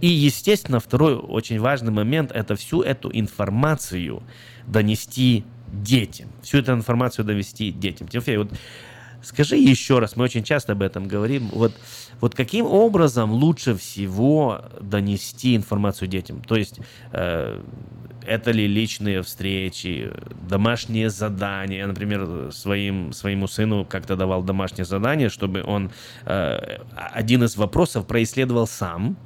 [0.00, 4.22] И, естественно, второй очень важный момент– это всю эту информацию
[4.66, 6.28] донести детям.
[6.42, 8.06] Всю эту информацию довести детям.
[8.08, 8.52] Тимофей, вот
[9.22, 11.72] скажи еще раз, мы очень часто об этом говорим, вот,
[12.20, 16.42] вот каким образом лучше всего донести информацию детям?
[16.42, 16.80] То есть
[17.12, 17.60] э,
[18.26, 20.12] это ли личные встречи,
[20.48, 21.78] домашние задания.
[21.78, 25.90] Я, например, своим, своему сыну как-то давал домашнее задание, чтобы он
[26.26, 29.16] э, один из вопросов происследовал сам,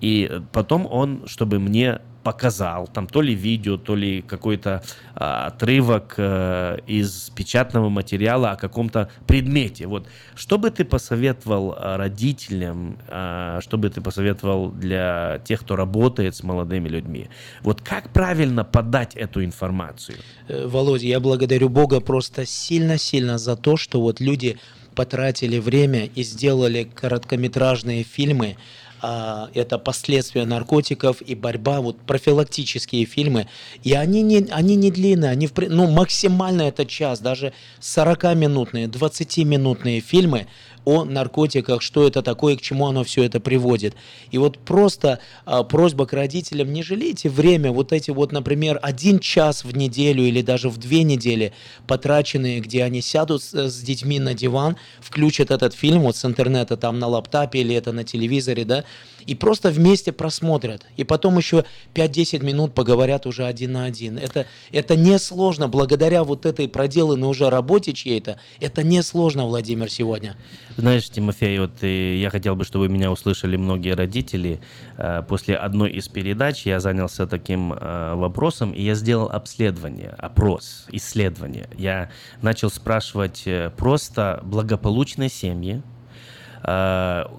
[0.00, 4.82] и потом он, чтобы мне показал, там то ли видео, то ли какой-то
[5.14, 9.86] а, отрывок а, из печатного материала о каком-то предмете.
[9.86, 15.76] Вот что бы ты посоветовал а, родителям, а, что бы ты посоветовал для тех, кто
[15.76, 17.28] работает с молодыми людьми?
[17.62, 20.18] Вот как правильно подать эту информацию?
[20.48, 24.58] Э, Володя, я благодарю Бога просто сильно-сильно за то, что вот люди
[24.96, 28.56] потратили время и сделали короткометражные фильмы,
[29.00, 33.48] это последствия наркотиков и борьба, вот профилактические фильмы,
[33.82, 40.00] и они не, они не длинные, они в, ну, максимально это час, даже 40-минутные, 20-минутные
[40.00, 40.46] фильмы,
[40.86, 43.94] о наркотиках, что это такое, к чему оно все это приводит.
[44.30, 49.18] И вот просто а, просьба к родителям, не жалейте время, вот эти вот, например, один
[49.18, 51.52] час в неделю или даже в две недели
[51.88, 56.76] потраченные, где они сядут с, с детьми на диван, включат этот фильм вот с интернета
[56.76, 58.84] там на лаптопе или это на телевизоре, да,
[59.26, 60.86] и просто вместе просмотрят.
[60.96, 61.64] И потом еще
[61.94, 64.18] 5-10 минут поговорят уже один на один.
[64.18, 70.36] Это, это несложно, благодаря вот этой проделанной уже работе чьей-то, это несложно, Владимир, сегодня.
[70.76, 74.60] Знаешь, Тимофей, вот и я хотел бы, чтобы меня услышали многие родители.
[74.96, 80.86] Э, после одной из передач я занялся таким э, вопросом, и я сделал обследование, опрос,
[80.92, 81.68] исследование.
[81.76, 82.10] Я
[82.42, 85.82] начал спрашивать э, просто благополучные семьи,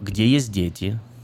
[0.02, 1.17] где есть дети, Э,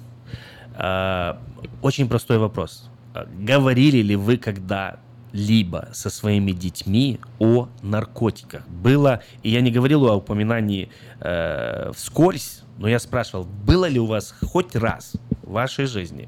[1.82, 2.90] очень простой вопрос.
[3.38, 8.68] Говорили ли вы когда-либо со своими детьми о наркотиках?
[8.68, 14.08] Было, и я не говорил о упоминании э, вскользь, но я спрашивал, было ли у
[14.08, 15.14] вас хоть раз
[15.44, 16.28] в вашей жизни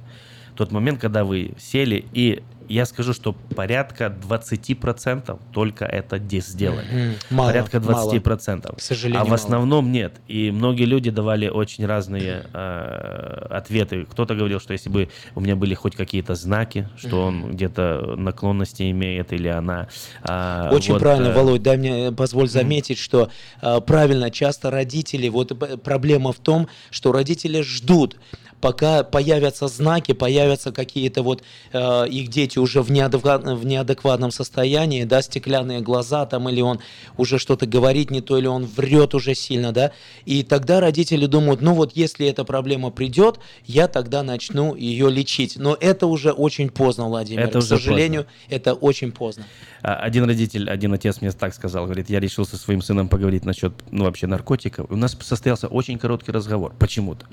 [0.55, 7.15] тот момент, когда вы сели и я скажу, что порядка 20% только это сделали.
[7.29, 7.81] Мало, порядка 20%.
[7.91, 8.75] Мало.
[8.75, 9.93] К сожалению, а в основном мало.
[9.93, 10.13] нет.
[10.27, 14.05] И многие люди давали очень разные э, ответы.
[14.05, 18.89] Кто-то говорил, что если бы у меня были хоть какие-то знаки, что он где-то наклонности
[18.91, 19.87] имеет или она...
[20.27, 21.33] Э, очень вот, правильно, э...
[21.33, 23.29] Володь, дай мне, позволь заметить, что
[23.61, 28.17] э, правильно, часто родители, вот проблема в том, что родители ждут,
[28.61, 35.03] пока появятся знаки, появятся какие-то вот э, их дети уже в, неадекват, в неадекватном состоянии,
[35.03, 36.79] да, стеклянные глаза там, или он
[37.17, 39.91] уже что-то говорит не то, или он врет уже сильно, да,
[40.25, 45.57] и тогда родители думают, ну вот если эта проблема придет, я тогда начну ее лечить.
[45.57, 47.43] Но это уже очень поздно, Владимир.
[47.43, 48.55] Это К сожалению, поздно.
[48.55, 49.45] это очень поздно.
[49.81, 53.45] А, один родитель, один отец мне так сказал, говорит, я решил со своим сыном поговорить
[53.45, 54.89] насчет, ну, вообще наркотиков.
[54.89, 57.25] У нас состоялся очень короткий разговор, почему-то.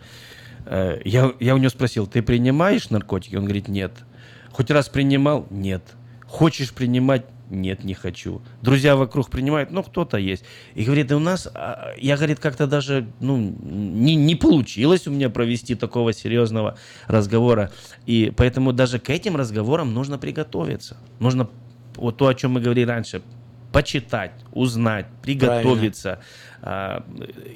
[0.66, 3.36] Э, я, я у него спросил, ты принимаешь наркотики?
[3.36, 3.92] Он говорит, нет.
[4.52, 5.46] Хоть раз принимал?
[5.50, 5.82] Нет.
[6.26, 7.24] Хочешь принимать?
[7.50, 8.40] Нет, не хочу.
[8.62, 10.42] Друзья вокруг принимают, ну, кто-то есть.
[10.74, 15.10] И говорит, и у нас, а, я, говорит, как-то даже, ну, не, не получилось у
[15.10, 16.78] меня провести такого серьезного
[17.08, 17.70] разговора.
[18.06, 20.96] И поэтому даже к этим разговорам нужно приготовиться.
[21.18, 21.50] Нужно,
[21.96, 23.20] вот то, о чем мы говорили раньше,
[23.72, 26.20] почитать, узнать, приготовиться.
[26.60, 27.04] Правильно.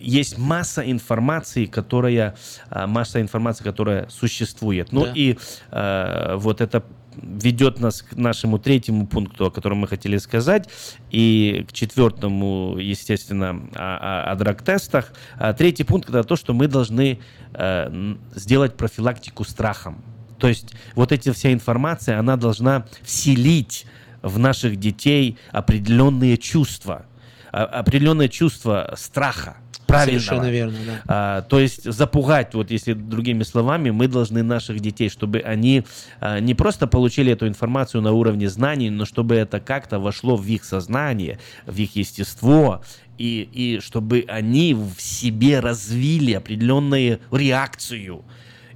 [0.00, 2.34] Есть масса информации, которая
[2.70, 4.90] а, масса информации, которая существует.
[4.90, 5.12] Ну да.
[5.14, 5.38] и
[5.70, 6.82] а, вот это
[7.22, 10.68] ведет нас к нашему третьему пункту, о котором мы хотели сказать,
[11.10, 15.12] и к четвертому, естественно, о, о, о драг-тестах.
[15.38, 17.20] А третий пункт это то, что мы должны
[17.54, 20.04] э, сделать профилактику страхом.
[20.38, 23.86] То есть вот эта вся информация, она должна вселить
[24.26, 27.06] в наших детей определенные чувства,
[27.52, 29.56] а, определенное чувство страха.
[29.86, 30.18] Правильно.
[30.18, 31.00] Совершенно верно, да.
[31.06, 35.84] А, то есть запугать, вот если другими словами, мы должны наших детей, чтобы они
[36.20, 40.44] а, не просто получили эту информацию на уровне знаний, но чтобы это как-то вошло в
[40.46, 42.82] их сознание, в их естество,
[43.16, 48.24] и, и чтобы они в себе развили определенную реакцию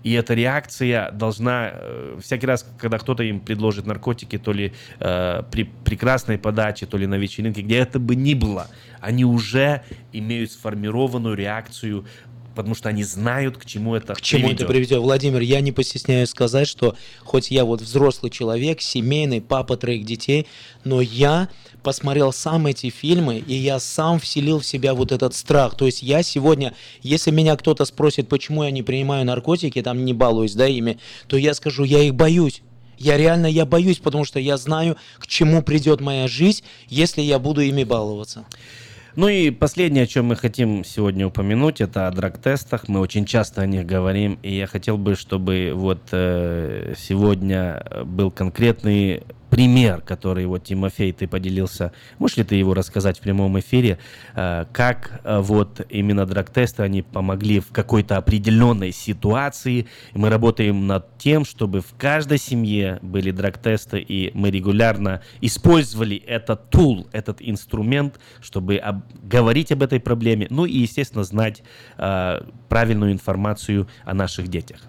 [0.03, 5.43] и эта реакция должна э, всякий раз, когда кто-то им предложит наркотики, то ли э,
[5.51, 8.69] при прекрасной подаче, то ли на вечеринке, где это бы ни было,
[9.01, 9.83] они уже
[10.13, 12.07] имеют сформированную реакцию
[12.63, 14.61] потому что они знают, к чему это К чему приведет.
[14.61, 14.99] это приведет.
[15.01, 20.47] Владимир, я не постесняюсь сказать, что хоть я вот взрослый человек, семейный, папа троих детей,
[20.85, 21.49] но я
[21.83, 25.77] посмотрел сам эти фильмы, и я сам вселил в себя вот этот страх.
[25.77, 30.13] То есть я сегодня, если меня кто-то спросит, почему я не принимаю наркотики, там не
[30.13, 32.63] балуюсь, да, ими, то я скажу, я их боюсь.
[32.99, 37.39] Я реально, я боюсь, потому что я знаю, к чему придет моя жизнь, если я
[37.39, 38.45] буду ими баловаться.
[39.21, 42.89] Ну и последнее, о чем мы хотим сегодня упомянуть, это о драг-тестах.
[42.89, 48.31] Мы очень часто о них говорим, и я хотел бы, чтобы вот э, сегодня был
[48.31, 53.99] конкретный пример, который вот Тимофей, ты поделился, можешь ли ты его рассказать в прямом эфире,
[54.35, 61.19] э, как э, вот именно драг-тесты, они помогли в какой-то определенной ситуации, мы работаем над
[61.19, 68.21] тем, чтобы в каждой семье были драг-тесты, и мы регулярно использовали этот тул, этот инструмент,
[68.41, 71.63] чтобы об, говорить об этой проблеме, ну и, естественно, знать
[71.99, 74.81] э, правильную информацию о наших детях.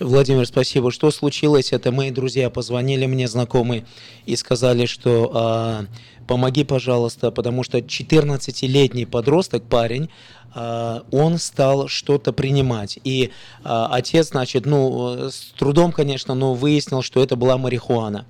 [0.00, 0.90] Владимир, спасибо.
[0.90, 1.72] Что случилось?
[1.72, 3.86] Это мои друзья позвонили мне, знакомые,
[4.26, 5.84] и сказали, что а,
[6.26, 10.10] помоги, пожалуйста, потому что 14-летний подросток, парень,
[10.52, 12.98] а, он стал что-то принимать.
[13.04, 13.30] И
[13.62, 18.26] а, отец, значит, ну, с трудом, конечно, но выяснил, что это была марихуана.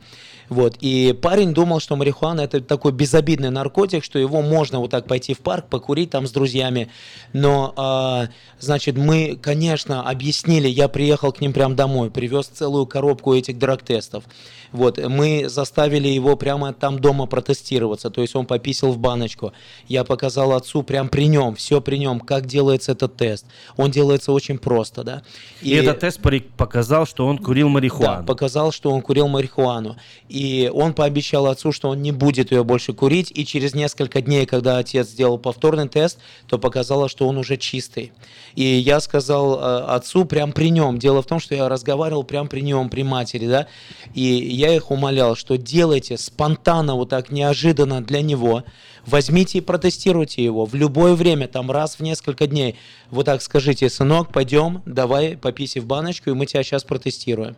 [0.54, 0.76] Вот.
[0.80, 5.34] И парень думал, что марихуана это такой безобидный наркотик, что его можно вот так пойти
[5.34, 6.90] в парк, покурить там с друзьями.
[7.32, 8.28] Но, а,
[8.60, 14.22] значит, мы, конечно, объяснили, я приехал к ним прямо домой, привез целую коробку этих драг-тестов.
[14.70, 19.52] Вот, мы заставили его прямо там дома протестироваться, то есть он пописал в баночку.
[19.86, 23.46] Я показал отцу прям при нем, все при нем, как делается этот тест.
[23.76, 25.22] Он делается очень просто, да.
[25.62, 26.20] И, и этот тест
[26.56, 28.22] показал, что он курил марихуану.
[28.22, 29.96] Да, показал, что он курил марихуану.
[30.28, 34.46] И он пообещал отцу, что он не будет ее больше курить, и через несколько дней,
[34.46, 38.12] когда отец сделал повторный тест, то показало, что он уже чистый.
[38.54, 40.98] И я сказал э, отцу прям при нем.
[40.98, 43.66] Дело в том, что я разговаривал прям при нем, при матери, да,
[44.14, 48.64] и я их умолял, что делайте спонтанно, вот так неожиданно для него,
[49.06, 52.76] возьмите и протестируйте его в любое время, там раз в несколько дней.
[53.10, 57.56] Вот так скажите, сынок, пойдем, давай пописи в баночку, и мы тебя сейчас протестируем.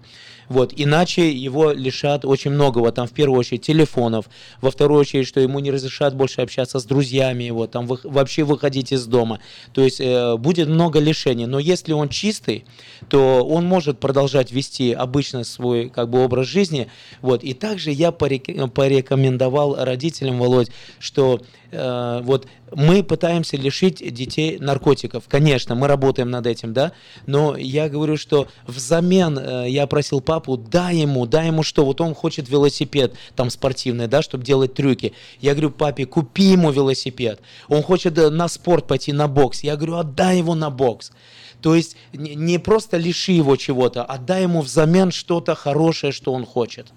[0.48, 4.26] Вот, иначе его лишат очень многого, там в первую очередь телефонов,
[4.60, 8.44] во вторую очередь, что ему не разрешат больше общаться с друзьями его, там вы, вообще
[8.44, 9.40] выходить из дома.
[9.72, 11.46] То есть э, будет много лишений.
[11.46, 12.64] Но если он чистый,
[13.08, 16.88] то он может продолжать вести обычно свой как бы образ жизни.
[17.22, 17.42] Вот.
[17.42, 21.40] И также я порекомендовал родителям, Володь, что
[21.70, 25.24] э, вот мы пытаемся лишить детей наркотиков.
[25.28, 26.92] Конечно, мы работаем над этим, да,
[27.26, 32.00] но я говорю, что взамен э, я просил папу, дай ему, дай ему что, вот
[32.00, 35.12] он хочет велосипед там спортивный, да, чтобы делать трюки.
[35.40, 37.40] Я говорю, папе, купи ему велосипед.
[37.68, 39.60] Он хочет э, на спорт пойти, на бокс.
[39.60, 41.12] Я говорю, отдай его на бокс.
[41.60, 46.44] То есть не просто лиши его чего-то, а дай ему взамен что-то хорошее, что он
[46.44, 46.88] хочет.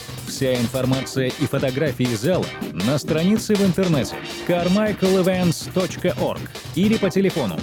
[0.41, 4.17] Вся информация и фотографии зала на странице в интернете
[4.49, 6.41] carmichaelevents.org
[6.77, 7.59] или по телефону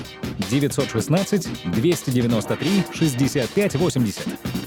[0.51, 4.66] 916 293 65 80.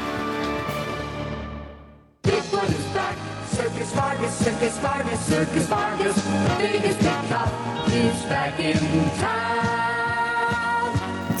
[4.43, 8.75] Circus Vargas, Circus Vargas, the biggest big top is back in
[9.19, 9.70] town.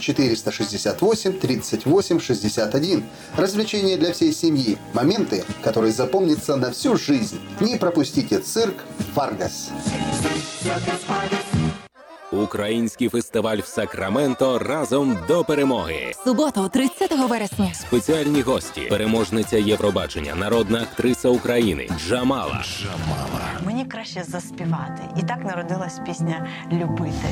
[0.00, 3.04] 468 38 61.
[3.36, 4.78] Развлечения для всей семьи.
[4.92, 7.38] Моменты, которые запомнятся на всю жизнь.
[7.60, 8.84] Не пропустите цирк
[9.14, 9.70] Варгас.
[12.32, 16.12] Український фестиваль в Сакраменто разом до перемоги.
[16.24, 17.74] Суботу, 30 вересня.
[17.74, 22.64] Спеціальні гості, переможниця Євробачення, народна актриса України Джамала.
[22.64, 23.40] Джамала.
[23.64, 25.02] Мені краще заспівати.
[25.16, 27.28] І так народилась пісня Любити.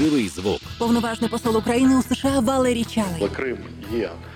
[0.00, 0.60] Живий звук.
[0.78, 3.28] Повноважний посол України у США Валерій Чалий.
[3.36, 3.58] Крим
[3.94, 4.10] є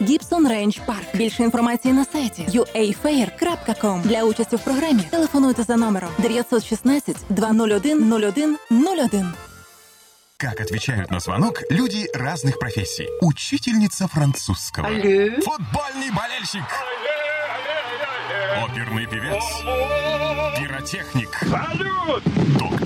[0.00, 1.06] Гібсон Рейндж Парк.
[1.14, 4.02] Більше інформації на сайті uafair.com.
[4.02, 8.58] Для участі в програмі телефонуйте за номером 916 201 01
[9.12, 9.32] 01.
[10.36, 13.08] Как отвечают на звонок люди разных профессий.
[13.20, 14.88] Учительница французского.
[14.88, 15.30] Алле.
[15.40, 16.64] Футбольный болельщик.
[18.64, 19.44] Оперный певец.
[20.58, 21.30] Пиротехник.
[21.48, 22.24] Салют!
[22.58, 22.85] Доктор.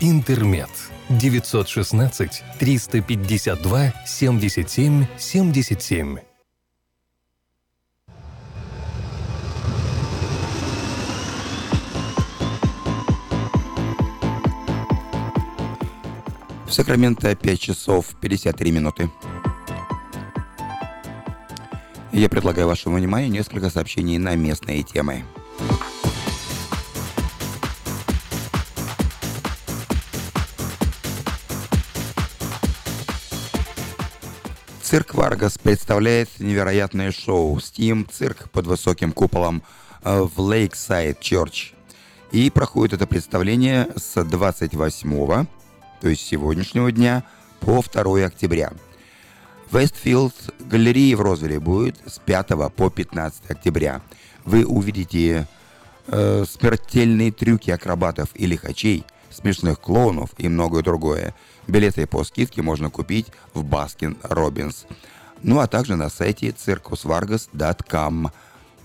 [0.00, 0.70] «Интермед».
[1.08, 6.18] 916 352 77 77.
[16.66, 19.10] В Сакраменто 5 часов 53 минуты.
[22.12, 25.24] Я предлагаю вашему вниманию несколько сообщений на местные темы.
[34.92, 39.62] Цирк Варгас представляет невероятное шоу Steam Цирк под высоким куполом
[40.04, 41.72] э, в Lakeside Church.
[42.30, 45.46] И проходит это представление с 28
[46.02, 47.24] то есть сегодняшнего дня,
[47.60, 48.74] по 2 октября.
[49.70, 54.02] Westfield Galleria в Розвилле будет с 5 по 15 октября.
[54.44, 55.48] Вы увидите
[56.08, 61.34] э, смертельные трюки акробатов и лихачей, смешных клоунов и многое другое.
[61.66, 64.86] Билеты по скидке можно купить в Baskin Robbins.
[65.42, 68.30] Ну а также на сайте circusvargas.com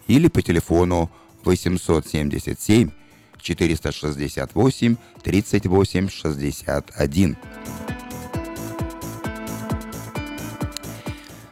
[0.07, 1.11] или по телефону
[1.43, 2.91] 877
[3.39, 7.37] 468 38 61.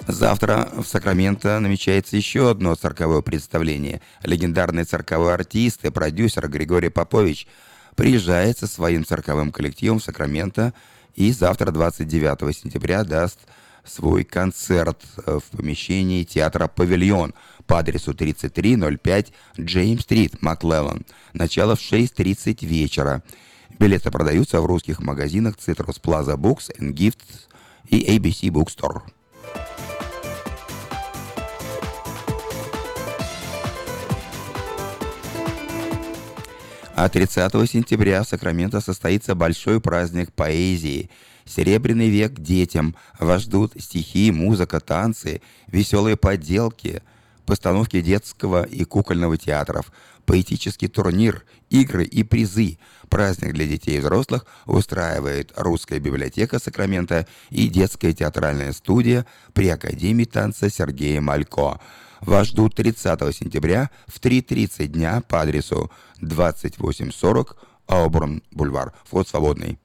[0.07, 4.01] Завтра в Сакраменто намечается еще одно цирковое представление.
[4.23, 7.47] Легендарный цирковой артист и продюсер Григорий Попович
[7.95, 10.73] приезжает со своим цирковым коллективом в Сакраменто
[11.15, 13.39] и завтра, 29 сентября, даст
[13.85, 17.33] свой концерт в помещении театра «Павильон»
[17.67, 21.05] по адресу 3305 Джеймс-стрит, Маклеллан.
[21.33, 23.23] Начало в 6.30 вечера.
[23.79, 27.47] Билеты продаются в русских магазинах Citrus Plaza Books and Gifts
[27.87, 29.01] и ABC Bookstore.
[36.97, 41.09] А 30 сентября в Сакраменто состоится большой праздник поэзии.
[41.43, 42.95] Серебряный век детям.
[43.19, 47.03] Вас ждут стихи, музыка, танцы, веселые поделки,
[47.45, 49.91] постановки детского и кукольного театров,
[50.25, 52.77] поэтический турнир, игры и призы.
[53.09, 60.23] Праздник для детей и взрослых устраивает Русская библиотека Сакрамента и детская театральная студия при Академии
[60.23, 61.81] танца Сергея Малько.
[62.21, 65.91] Вас ждут 30 сентября в 3.30 дня по адресу
[66.21, 67.57] 2840
[67.87, 68.93] Ауборн Бульвар.
[69.03, 69.77] Вход свободный.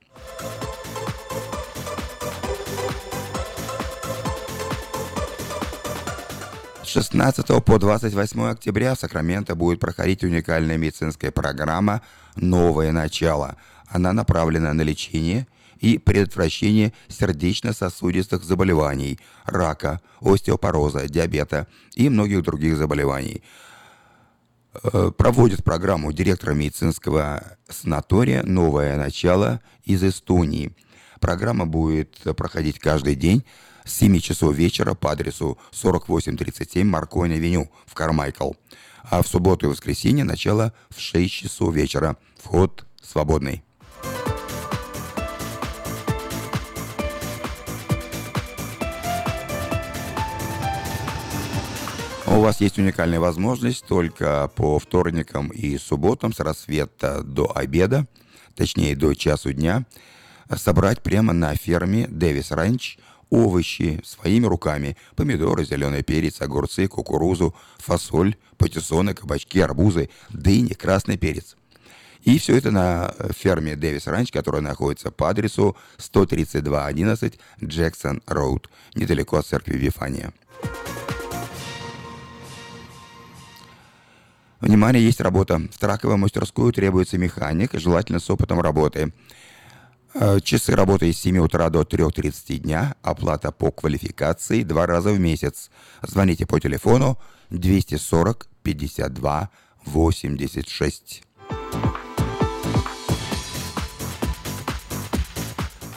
[6.83, 12.03] С 16 по 28 октября в Сакраменто будет проходить уникальная медицинская программа
[12.37, 13.57] «Новое начало».
[13.87, 15.47] Она направлена на лечение
[15.81, 21.67] и предотвращение сердечно-сосудистых заболеваний, рака, остеопороза, диабета
[21.97, 23.43] и многих других заболеваний.
[24.75, 30.73] Э, Проводит программу директора медицинского санатория «Новое начало» из Эстонии.
[31.19, 33.45] Программа будет проходить каждый день
[33.85, 38.53] с 7 часов вечера по адресу 4837 Маркони-Авеню в Кармайкл.
[39.03, 42.17] А в субботу и воскресенье начало в 6 часов вечера.
[42.39, 43.65] Вход свободный.
[52.31, 58.07] У вас есть уникальная возможность только по вторникам и субботам с рассвета до обеда,
[58.55, 59.85] точнее до часу дня,
[60.57, 62.99] собрать прямо на ферме Дэвис Ранч
[63.31, 64.97] овощи своими руками.
[65.17, 71.57] Помидоры, зеленый перец, огурцы, кукурузу, фасоль, патиссоны, кабачки, арбузы, дыни, красный перец.
[72.23, 79.39] И все это на ферме Дэвис Ранч, которая находится по адресу 13211 Джексон Роуд, недалеко
[79.39, 80.33] от церкви Вифания.
[84.61, 85.59] Внимание, есть работа.
[85.73, 89.13] В траковую мастерскую требуется механик, желательно с опытом работы.
[90.13, 92.95] Э, Часы работы с 7 утра до 3.30 дня.
[93.03, 95.71] Оплата по квалификации два раза в месяц.
[96.03, 97.19] Звоните по телефону
[97.51, 99.51] 240 52
[99.87, 101.23] 86.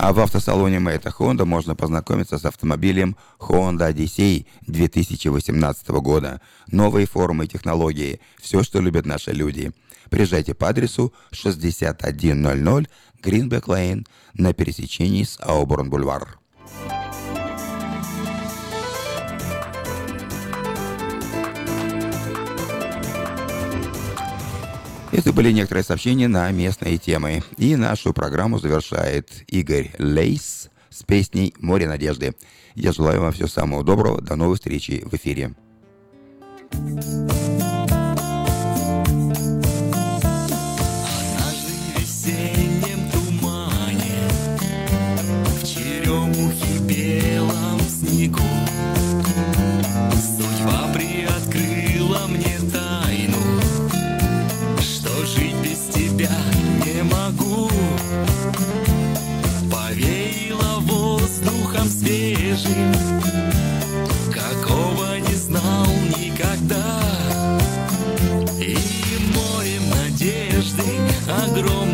[0.05, 6.41] А в автосалоне Мэйта Honda можно познакомиться с автомобилем Honda Odyssey 2018 года.
[6.69, 8.19] Новые формы и технологии.
[8.41, 9.71] Все, что любят наши люди.
[10.09, 12.89] Приезжайте по адресу 6100
[13.23, 16.37] Гринбек Лейн на пересечении с Ауборн Бульвар.
[25.13, 27.43] Это были некоторые сообщения на местные темы.
[27.57, 32.33] И нашу программу завершает Игорь Лейс с песней «Море надежды».
[32.73, 34.21] Я желаю вам всего самого доброго.
[34.21, 35.53] До новой встречи в эфире.
[47.87, 48.52] Снегу
[62.63, 62.93] свежим
[64.31, 65.85] Какого не знал
[66.17, 67.01] никогда.
[68.59, 68.77] И
[69.33, 70.83] морем надежды
[71.27, 71.92] Огромным